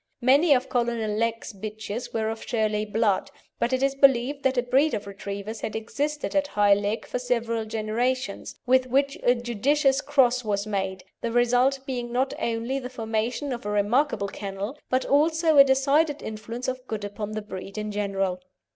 Many 0.21 0.55
of 0.55 0.67
Colonel 0.67 1.11
Legh's 1.11 1.53
bitches 1.53 2.11
were 2.11 2.29
of 2.31 2.41
Shirley 2.41 2.85
blood, 2.85 3.29
but 3.59 3.71
it 3.71 3.83
is 3.83 3.93
believed 3.93 4.41
that 4.41 4.57
a 4.57 4.63
breed 4.63 4.95
of 4.95 5.05
Retrievers 5.05 5.61
had 5.61 5.75
existed 5.75 6.35
at 6.35 6.47
High 6.47 6.73
Legh 6.73 7.05
for 7.05 7.19
several 7.19 7.65
generations, 7.65 8.55
with 8.65 8.87
which 8.87 9.15
a 9.21 9.35
judicious 9.35 10.01
cross 10.01 10.43
was 10.43 10.65
made, 10.65 11.03
the 11.21 11.31
result 11.31 11.81
being 11.85 12.11
not 12.11 12.33
only 12.39 12.79
the 12.79 12.89
formation 12.89 13.53
of 13.53 13.63
a 13.63 13.69
remarkable 13.69 14.27
kennel, 14.27 14.75
but 14.89 15.05
also 15.05 15.59
a 15.59 15.63
decided 15.63 16.23
influence 16.23 16.65
for 16.65 16.77
good 16.87 17.03
upon 17.03 17.33
the 17.33 17.41
breed 17.43 17.77
in 17.77 17.91
general. 17.91 18.39